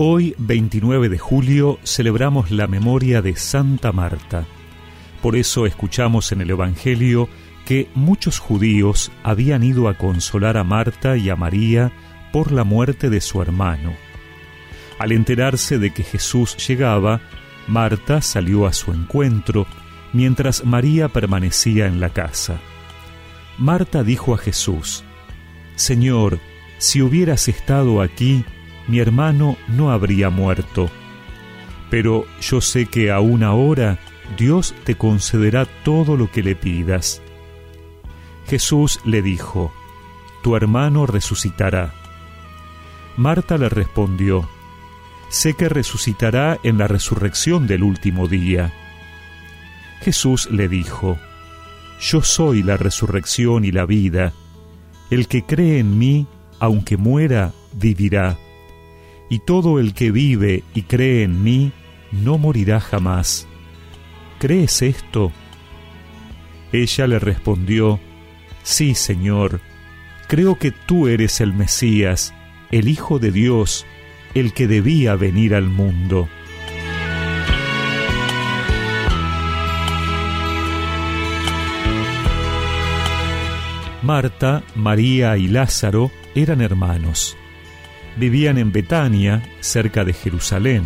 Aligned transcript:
Hoy, 0.00 0.36
29 0.38 1.08
de 1.08 1.18
julio, 1.18 1.80
celebramos 1.82 2.52
la 2.52 2.68
memoria 2.68 3.20
de 3.20 3.34
Santa 3.34 3.90
Marta. 3.90 4.46
Por 5.20 5.34
eso 5.34 5.66
escuchamos 5.66 6.30
en 6.30 6.40
el 6.40 6.50
Evangelio 6.50 7.28
que 7.66 7.90
muchos 7.96 8.38
judíos 8.38 9.10
habían 9.24 9.64
ido 9.64 9.88
a 9.88 9.94
consolar 9.94 10.56
a 10.56 10.62
Marta 10.62 11.16
y 11.16 11.30
a 11.30 11.34
María 11.34 11.90
por 12.32 12.52
la 12.52 12.62
muerte 12.62 13.10
de 13.10 13.20
su 13.20 13.42
hermano. 13.42 13.92
Al 15.00 15.10
enterarse 15.10 15.80
de 15.80 15.92
que 15.92 16.04
Jesús 16.04 16.56
llegaba, 16.64 17.20
Marta 17.66 18.20
salió 18.22 18.68
a 18.68 18.74
su 18.74 18.92
encuentro, 18.92 19.66
mientras 20.12 20.64
María 20.64 21.08
permanecía 21.08 21.88
en 21.88 21.98
la 21.98 22.10
casa. 22.10 22.60
Marta 23.58 24.04
dijo 24.04 24.32
a 24.32 24.38
Jesús, 24.38 25.02
Señor, 25.74 26.38
si 26.78 27.02
hubieras 27.02 27.48
estado 27.48 28.00
aquí, 28.00 28.44
mi 28.88 28.98
hermano 28.98 29.56
no 29.68 29.92
habría 29.92 30.30
muerto. 30.30 30.90
Pero 31.90 32.26
yo 32.40 32.60
sé 32.60 32.86
que 32.86 33.12
aún 33.12 33.42
ahora 33.42 33.98
Dios 34.36 34.74
te 34.84 34.96
concederá 34.96 35.66
todo 35.84 36.16
lo 36.16 36.30
que 36.30 36.42
le 36.42 36.56
pidas. 36.56 37.22
Jesús 38.46 39.00
le 39.04 39.22
dijo, 39.22 39.72
Tu 40.42 40.56
hermano 40.56 41.06
resucitará. 41.06 41.94
Marta 43.16 43.58
le 43.58 43.68
respondió, 43.68 44.48
Sé 45.28 45.54
que 45.54 45.68
resucitará 45.68 46.58
en 46.62 46.78
la 46.78 46.88
resurrección 46.88 47.66
del 47.66 47.82
último 47.82 48.28
día. 48.28 48.72
Jesús 50.00 50.50
le 50.50 50.68
dijo, 50.68 51.18
Yo 52.00 52.22
soy 52.22 52.62
la 52.62 52.78
resurrección 52.78 53.64
y 53.66 53.72
la 53.72 53.84
vida. 53.84 54.32
El 55.10 55.28
que 55.28 55.42
cree 55.44 55.78
en 55.78 55.98
mí, 55.98 56.26
aunque 56.58 56.96
muera, 56.96 57.52
vivirá. 57.74 58.38
Y 59.28 59.40
todo 59.40 59.78
el 59.78 59.94
que 59.94 60.10
vive 60.10 60.64
y 60.74 60.82
cree 60.82 61.22
en 61.22 61.42
mí, 61.42 61.72
no 62.12 62.38
morirá 62.38 62.80
jamás. 62.80 63.46
¿Crees 64.38 64.82
esto? 64.82 65.32
Ella 66.72 67.06
le 67.06 67.18
respondió, 67.18 68.00
Sí, 68.62 68.94
Señor, 68.94 69.60
creo 70.28 70.58
que 70.58 70.70
tú 70.70 71.08
eres 71.08 71.40
el 71.40 71.52
Mesías, 71.52 72.34
el 72.70 72.88
Hijo 72.88 73.18
de 73.18 73.32
Dios, 73.32 73.86
el 74.34 74.52
que 74.52 74.66
debía 74.66 75.16
venir 75.16 75.54
al 75.54 75.68
mundo. 75.68 76.28
Marta, 84.02 84.62
María 84.74 85.36
y 85.36 85.48
Lázaro 85.48 86.10
eran 86.34 86.60
hermanos. 86.60 87.36
Vivían 88.18 88.58
en 88.58 88.72
Betania, 88.72 89.42
cerca 89.60 90.04
de 90.04 90.12
Jerusalén. 90.12 90.84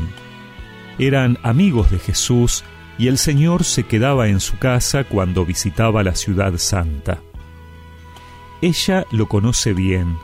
Eran 0.99 1.39
amigos 1.43 1.91
de 1.91 1.99
Jesús 1.99 2.63
y 2.99 3.09
el 3.09 3.17
Señor 3.17 3.65
se 3.65 3.85
quedaba 3.85 4.29
en 4.29 4.39
su 4.39 4.59
casa 4.59 5.05
cuando 5.05 5.47
visitaba 5.47 6.03
la 6.03 6.15
ciudad 6.15 6.57
santa. 6.59 7.21
Ella 8.61 9.07
lo 9.11 9.29
conoce 9.29 9.73
bien, 9.73 10.17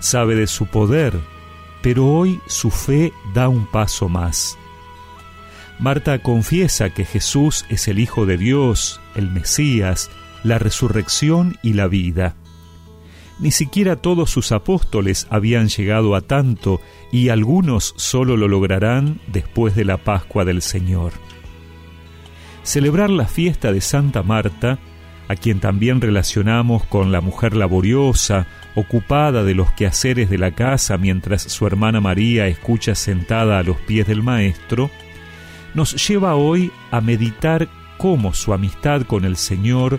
sabe 0.00 0.34
de 0.34 0.46
su 0.46 0.66
poder, 0.66 1.18
pero 1.82 2.06
hoy 2.06 2.40
su 2.46 2.70
fe 2.70 3.12
da 3.32 3.48
un 3.48 3.66
paso 3.66 4.08
más. 4.08 4.58
Marta 5.78 6.18
confiesa 6.18 6.90
que 6.90 7.04
Jesús 7.04 7.64
es 7.68 7.88
el 7.88 7.98
Hijo 7.98 8.26
de 8.26 8.36
Dios, 8.36 9.00
el 9.14 9.30
Mesías, 9.30 10.10
la 10.42 10.58
resurrección 10.58 11.58
y 11.62 11.72
la 11.74 11.86
vida. 11.86 12.34
Ni 13.38 13.50
siquiera 13.50 13.96
todos 13.96 14.30
sus 14.30 14.52
apóstoles 14.52 15.26
habían 15.28 15.68
llegado 15.68 16.14
a 16.14 16.20
tanto 16.20 16.80
y 17.10 17.30
algunos 17.30 17.94
solo 17.96 18.36
lo 18.36 18.46
lograrán 18.46 19.20
después 19.26 19.74
de 19.74 19.84
la 19.84 19.96
Pascua 19.96 20.44
del 20.44 20.62
Señor. 20.62 21.12
Celebrar 22.62 23.10
la 23.10 23.26
fiesta 23.26 23.72
de 23.72 23.80
Santa 23.80 24.22
Marta, 24.22 24.78
a 25.28 25.34
quien 25.34 25.58
también 25.58 26.00
relacionamos 26.00 26.84
con 26.84 27.10
la 27.10 27.20
mujer 27.20 27.56
laboriosa, 27.56 28.46
ocupada 28.76 29.42
de 29.42 29.54
los 29.54 29.70
quehaceres 29.72 30.30
de 30.30 30.38
la 30.38 30.52
casa 30.52 30.96
mientras 30.96 31.42
su 31.42 31.66
hermana 31.66 32.00
María 32.00 32.46
escucha 32.46 32.94
sentada 32.94 33.58
a 33.58 33.62
los 33.62 33.76
pies 33.78 34.06
del 34.06 34.22
Maestro, 34.22 34.90
nos 35.74 36.08
lleva 36.08 36.36
hoy 36.36 36.70
a 36.92 37.00
meditar 37.00 37.68
cómo 37.98 38.32
su 38.32 38.52
amistad 38.52 39.02
con 39.02 39.24
el 39.24 39.36
Señor 39.36 39.98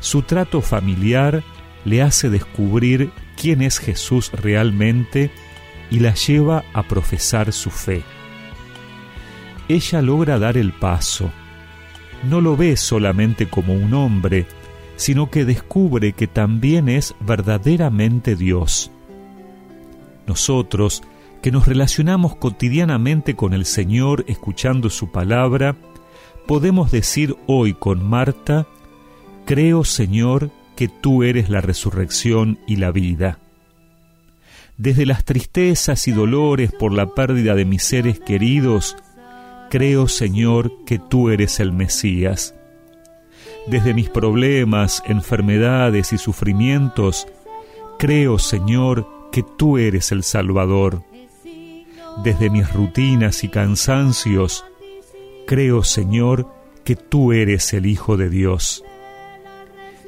su 0.00 0.22
trato 0.22 0.60
familiar 0.60 1.42
le 1.84 2.02
hace 2.02 2.30
descubrir 2.30 3.10
quién 3.40 3.62
es 3.62 3.78
Jesús 3.78 4.30
realmente 4.32 5.30
y 5.90 6.00
la 6.00 6.14
lleva 6.14 6.64
a 6.72 6.82
profesar 6.82 7.52
su 7.52 7.70
fe. 7.70 8.02
Ella 9.68 10.02
logra 10.02 10.38
dar 10.38 10.56
el 10.56 10.72
paso. 10.72 11.30
No 12.28 12.40
lo 12.40 12.56
ve 12.56 12.76
solamente 12.76 13.48
como 13.48 13.74
un 13.74 13.94
hombre, 13.94 14.46
sino 14.96 15.30
que 15.30 15.44
descubre 15.44 16.12
que 16.12 16.26
también 16.26 16.88
es 16.88 17.14
verdaderamente 17.20 18.36
Dios. 18.36 18.90
Nosotros, 20.26 21.02
que 21.42 21.50
nos 21.50 21.66
relacionamos 21.66 22.36
cotidianamente 22.36 23.36
con 23.36 23.52
el 23.52 23.66
Señor 23.66 24.24
escuchando 24.28 24.88
su 24.88 25.12
palabra, 25.12 25.76
podemos 26.46 26.90
decir 26.90 27.36
hoy 27.46 27.74
con 27.74 28.08
Marta, 28.08 28.66
Creo, 29.44 29.84
Señor, 29.84 30.50
que 30.76 30.88
tú 30.88 31.22
eres 31.22 31.48
la 31.48 31.60
resurrección 31.60 32.58
y 32.66 32.76
la 32.76 32.90
vida. 32.90 33.38
Desde 34.76 35.06
las 35.06 35.24
tristezas 35.24 36.08
y 36.08 36.12
dolores 36.12 36.72
por 36.72 36.92
la 36.92 37.14
pérdida 37.14 37.54
de 37.54 37.64
mis 37.64 37.84
seres 37.84 38.18
queridos, 38.18 38.96
creo, 39.70 40.08
Señor, 40.08 40.72
que 40.84 40.98
tú 40.98 41.30
eres 41.30 41.60
el 41.60 41.72
Mesías. 41.72 42.54
Desde 43.68 43.94
mis 43.94 44.10
problemas, 44.10 45.02
enfermedades 45.06 46.12
y 46.12 46.18
sufrimientos, 46.18 47.28
creo, 47.98 48.38
Señor, 48.38 49.08
que 49.30 49.42
tú 49.42 49.78
eres 49.78 50.12
el 50.12 50.22
Salvador. 50.22 51.02
Desde 52.22 52.50
mis 52.50 52.72
rutinas 52.72 53.42
y 53.44 53.48
cansancios, 53.48 54.64
creo, 55.46 55.82
Señor, 55.82 56.48
que 56.84 56.96
tú 56.96 57.32
eres 57.32 57.72
el 57.72 57.86
Hijo 57.86 58.16
de 58.16 58.28
Dios. 58.28 58.84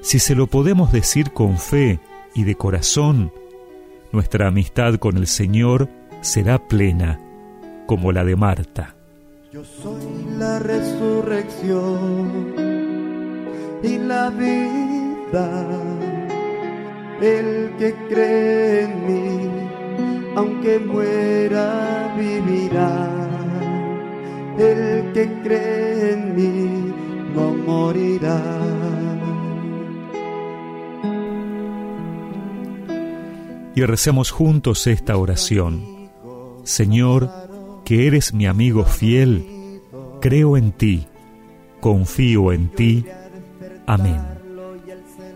Si 0.02 0.18
se 0.18 0.34
lo 0.34 0.46
podemos 0.46 0.92
decir 0.92 1.32
con 1.32 1.58
fe 1.58 2.00
y 2.34 2.44
de 2.44 2.54
corazón, 2.54 3.32
nuestra 4.12 4.48
amistad 4.48 4.96
con 4.96 5.16
el 5.16 5.26
Señor 5.26 5.88
será 6.20 6.58
plena, 6.68 7.20
como 7.86 8.12
la 8.12 8.24
de 8.24 8.36
Marta. 8.36 8.94
Yo 9.52 9.64
soy 9.64 10.26
la 10.38 10.58
resurrección 10.58 12.54
y 13.82 13.98
la 13.98 14.30
vida. 14.30 15.66
El 17.20 17.72
que 17.78 17.94
cree 18.08 18.84
en 18.84 19.06
mí, 19.06 19.50
aunque 20.36 20.78
muera, 20.78 22.14
vivirá. 22.18 23.08
El 24.58 25.12
que 25.12 25.32
cree 25.42 26.12
en 26.12 26.36
mí, 26.36 26.92
no 27.34 27.54
morirá. 27.54 28.65
Y 33.76 33.84
recemos 33.84 34.30
juntos 34.30 34.86
esta 34.86 35.16
oración. 35.18 36.08
Señor, 36.64 37.30
que 37.84 38.06
eres 38.06 38.32
mi 38.32 38.46
amigo 38.46 38.84
fiel, 38.84 39.80
creo 40.20 40.56
en 40.56 40.72
ti, 40.72 41.06
confío 41.80 42.52
en 42.52 42.70
ti. 42.70 43.04
Amén. 43.86 44.22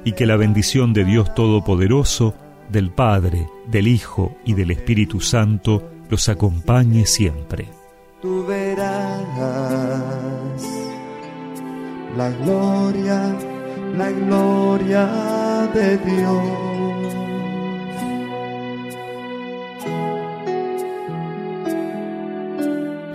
Y 0.04 0.12
que 0.12 0.24
la 0.24 0.36
bendición 0.36 0.94
de 0.94 1.04
Dios 1.04 1.34
Todopoderoso, 1.34 2.34
del 2.70 2.90
Padre, 2.90 3.46
del 3.66 3.86
Hijo 3.86 4.34
y 4.46 4.54
del 4.54 4.70
Espíritu 4.70 5.20
Santo 5.20 5.90
los 6.08 6.28
acompañe 6.30 7.04
siempre. 7.04 7.68
Tú 8.22 8.46
verás 8.46 9.22
la 12.16 12.30
gloria, 12.30 13.36
la 13.98 14.10
gloria 14.10 15.70
de 15.74 15.98
Dios. 15.98 16.69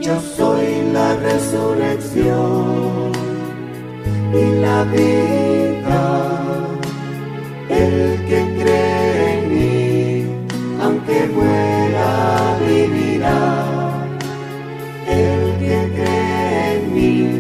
Yo 0.05 0.21
soy 0.37 0.91
la 0.93 1.15
resurrección 1.15 3.11
y 4.31 4.61
la 4.61 4.83
vida. 4.83 5.99
El 7.69 8.23
que 8.27 8.39
cree 8.61 9.39
en 9.39 9.43
mí, 9.49 10.25
aunque 10.79 11.25
muera, 11.33 12.55
vivirá. 12.67 13.65
El 15.07 15.57
que 15.57 15.91
cree 15.95 16.75
en 16.75 16.93
mí. 16.93 17.34